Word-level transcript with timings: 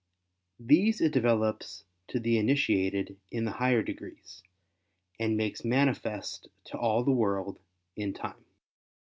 These 0.59 0.99
it 0.99 1.11
develops 1.13 1.83
to 2.07 2.19
the 2.19 2.39
initiated 2.39 3.19
in 3.29 3.45
the 3.45 3.51
higher 3.51 3.83
degrees, 3.83 4.41
and 5.19 5.37
makes 5.37 5.63
manifest 5.63 6.47
to 6.63 6.79
all 6.79 7.03
the 7.03 7.11
world 7.11 7.59
in 7.95 8.11
time. 8.15 8.43